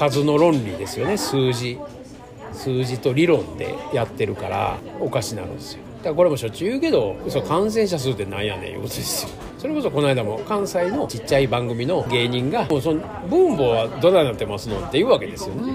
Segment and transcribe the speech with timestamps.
[0.00, 1.18] 数の論理ですよね。
[1.18, 1.78] 数字。
[2.54, 5.80] 数字と理論でやってるからおかしなるんですよ。
[5.98, 9.30] だからこれもしょっちゅう言うけどそ感染者数ってなんやねんいうことですよ。
[9.58, 15.70] それこそこの間も関西のちっちゃい番組の芸人が「もうその分母はどないなってますの?」って言うわけですよね、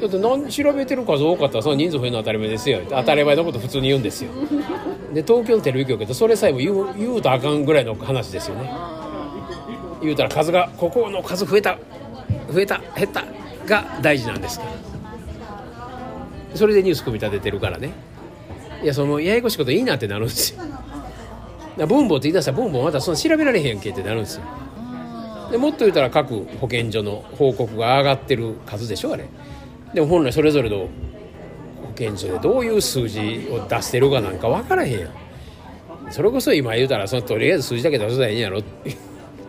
[0.00, 2.80] だって何調べてる数多かったらその人数増えるの当たり前ですよ。
[2.90, 4.30] 当たり前のこと普通に言うんですよ。
[5.14, 8.68] で東京のテレビ局ってそれさえも言う言うとあかんぐらいの話ですよね。
[10.02, 11.78] 言うたら数がここの数増えた。
[12.52, 12.80] 増えた。
[12.96, 13.24] 減った。
[13.66, 14.64] が大事なんですか？
[14.64, 17.92] らそれでニュース組み立ててるからね。
[18.82, 20.62] いやそのややこしいこといいなってなるんですよ。
[21.86, 24.42] 分母って言い出したら分母またその調べられへんけってなるんですよ。
[25.50, 29.28] でもっと言うたら各保健所の報告が上がってる数でしょあれ。
[29.94, 30.88] でも本来それぞれの
[31.82, 35.10] 保健所でどういう数字を出してるかなんか分からへんやん。
[36.10, 38.62] それこそ今言うたらそのとりあえず数字だけ出せたらいいんやろっ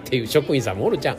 [0.05, 1.17] ていう職員さんもおるじゃん、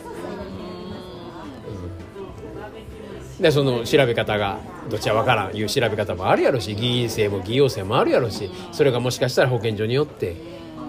[3.41, 4.59] でその調べ方が
[4.91, 10.37] どっちは分からんいう調べ方もあるやろし議員制も議用制もあるやろしそれがもしかしたら保健所によって、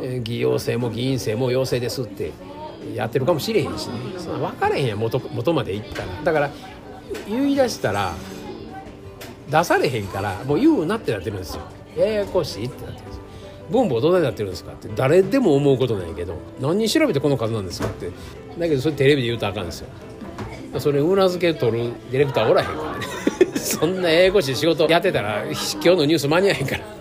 [0.02, 2.32] え、議用制も議員制も要請ですって
[2.96, 3.94] やってるかもしれへんしね。
[4.18, 6.08] そんな分からへんや元元までいったら。
[6.24, 6.52] だから
[7.28, 8.14] 言い出したら
[9.50, 11.62] 出されへんからもう言うなってなってるんですよ。
[11.98, 13.22] ややこしいってなってるんですよ。
[13.70, 18.10] 分母どないなってるんですかって誰でも思うことないけど何に調べてこの数なんですかって。
[18.58, 19.90] だけどそれテレビで言うとあかんですよ。
[20.78, 23.06] それ裏付け取るディレクターおらへんからね。
[23.58, 27.00] そんなややこしい仕事やってたら今日のニュース間に合えへんから。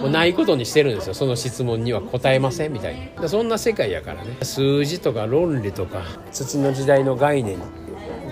[0.00, 1.14] もうないことにしてるんですよ。
[1.14, 4.36] その質問には答えませんみたいなそんな世界やからね。
[4.42, 7.58] 数字とか論理とか土の時代の概念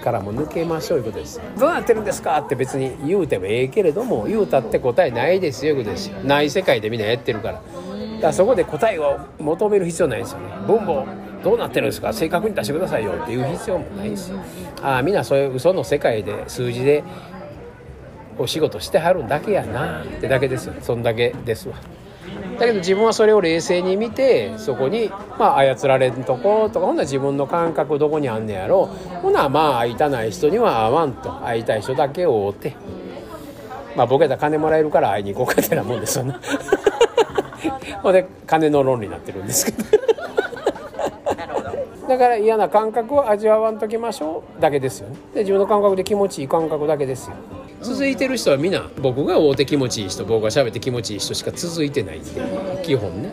[0.02, 1.40] からも抜けましょういうことです。
[1.58, 6.18] どうなってるんですかって別に言うてもええけれども言うたって答えないですよいうことですよ。
[6.22, 7.54] ない世界でみんなやってるから。
[7.54, 10.46] だからそこで答えを求める必要ないですよね。
[10.66, 11.06] 分母
[11.44, 12.12] どうなってるんですか？
[12.12, 14.32] 正確に出してくださいよっていう必要もないし。
[14.82, 17.04] ああみんなそういう嘘の世界で数字で
[18.38, 20.64] お仕事してはるんだけやなってだけです。
[20.66, 21.76] よそんだけですわ。
[22.58, 28.86] だけど自分はそれを冷静に見てそこにまあ操られんとことかほんなら自分の感覚どこにあんねやろ。
[29.22, 31.30] ほなまあ会いたない人には会わんと。
[31.44, 32.76] 会いたい人だけを追って。
[33.96, 36.34] まあボケた金もらえるから会いに行こうかってなもんですよね
[38.02, 39.84] ほんで金の論理になってるんですけど。
[42.08, 45.16] だから嫌な感覚を味わわんときましょうだけですよね。
[45.34, 47.36] で自分の感覚で気持ちいい感覚だけですよ。
[47.80, 52.30] 続いてる人は皆僕が会うて気持ちいい人僕が喋って気持ちいい人しか続いてないんで
[52.82, 53.30] 基本ね。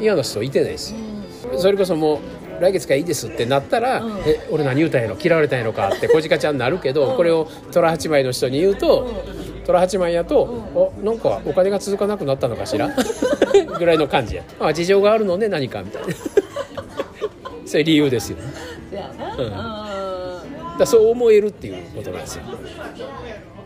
[0.00, 0.98] 嫌な人いてないですよ。
[1.58, 5.16] それこそもう来月からいいですってなったら「え俺何言うたんやろ？
[5.22, 9.08] 嫌われたんやろか」って小鹿ちゃんになるけどこれを虎八枚の人に言うと
[9.64, 10.42] 虎八枚やと
[10.74, 12.90] 「おなんかお金が続かなくなったのかしら?」
[13.78, 14.42] ぐらいの感じや。
[14.60, 16.08] あ事情があるのね何かみたいな
[17.68, 18.44] そういう理由ですよね、
[19.38, 22.44] うん、だそう思えるっていうことなんですよ。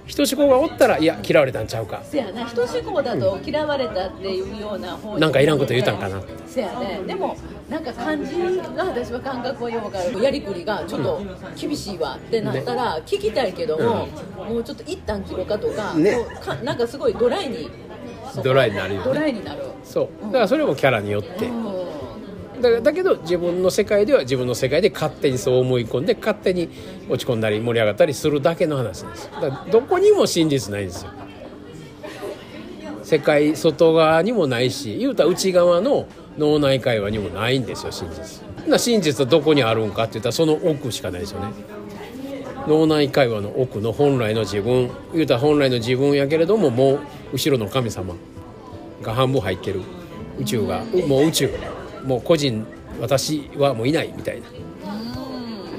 [0.05, 2.03] 人志向がおったらいや嫌われたんちゃうか。
[2.05, 2.45] せやな。
[2.45, 6.21] 人志向だと嫌われたっていうような方なんかいらんこと言うたんかな。
[6.45, 7.01] せやね。
[7.07, 7.37] でも
[7.71, 8.35] なんか感じ
[8.77, 11.23] が私は感覚をようかるやりくりがちょっと
[11.57, 14.09] 厳しいわってなったら聞きたいけども、
[14.45, 17.71] もうちょっと一旦切ろうかとか,、ね、かなんかすごいドライに
[18.43, 19.63] ドライになるよ、ね、ドライになる。
[19.85, 20.25] そう。
[20.27, 21.72] だからそれもキャラによって、うん
[22.63, 26.71] だだけど自分の世界では自分の世界で勝手にそう思い込んで勝手に
[27.09, 29.31] 落ち込んだり盛り上がったりするだけの話です。
[29.33, 31.11] だからどこにも真実ないんですよ。
[33.03, 36.07] 世界外側にもないし言うたら内側の
[36.39, 38.43] 脳内会話にもないんですよ真実。
[38.67, 41.49] な真実はどこにあるんかって言ったらその奥しかないですよね。
[42.69, 44.91] 脳内会話の奥の本来の自分。
[45.13, 47.01] 言うたら本来の自分やけれどももう
[47.33, 48.15] 後ろの神様
[49.03, 49.81] が半分入ってる。
[50.39, 51.51] 宇宙がもう宇宙。
[52.05, 52.67] もう個人
[53.01, 54.49] 私はもういないみたいな。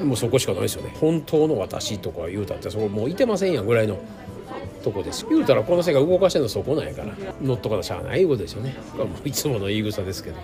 [0.04, 0.94] もうそこしかないですよね。
[1.00, 3.98] 本当の私とか言うたってそこもういてませんやんぐらいの
[4.84, 5.26] とこです。
[5.30, 7.14] 言うたらこの世界動かしてるのそこなんやから。
[7.42, 8.76] 乗っとかなしゃあないいうことですよね。
[8.98, 10.38] もういつもの言い草ですけど。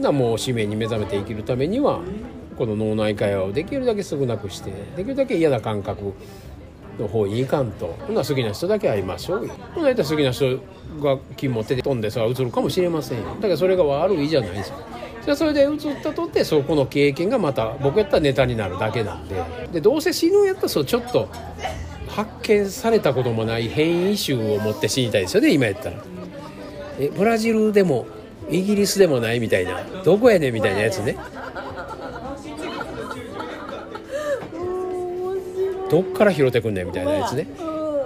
[0.00, 2.00] なもう使命に目覚めて生きるためには
[2.56, 6.14] この脳内会話をできるだけ少なくしてできるだけ嫌な感覚
[6.98, 7.94] の方に行かんと。
[8.06, 9.54] ほな好きな人だけ会いましょうよ。
[9.74, 10.58] ほなやったら好きな人
[11.02, 13.24] が金持って飛んでそれは映るかもしれませんよ。
[13.34, 14.76] だからそれが悪いじゃないですよ
[15.26, 19.42] でそれで移ったとってそこの経験がまた僕やったらネタになるだけなんで。
[19.72, 21.28] でどうせ死ぬんやったらそうちょっと
[22.08, 25.96] 発見されたこともない変異種を持って死にたいですよね今やったら。
[26.98, 28.06] えブラジルでも
[28.50, 29.82] イギリスでもないみたいな。
[30.04, 31.16] どこやねんみたいなやつね。
[35.90, 37.46] どっから拾ってくんねんみたいなやつね。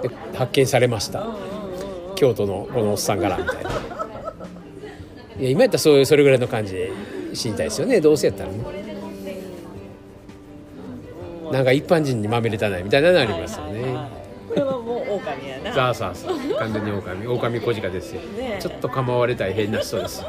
[0.01, 1.27] で発見されました。
[2.15, 3.69] 京都のこのおっさんからみたいな
[5.39, 6.91] いや今やったらそういうそれぐらいの感じで
[7.33, 8.01] 死にたいですよね。
[8.01, 8.59] どうせやったらね。
[11.51, 14.09] なんか一般人にまみれたないみたいなのありますよね、はいはいはい
[14.49, 15.71] これはもう狼やな。
[15.71, 17.27] さあさあさあ完全に狼。
[17.27, 18.59] 狼小鹿ですよ、ねえ。
[18.59, 20.25] ちょっと構われたい変な人です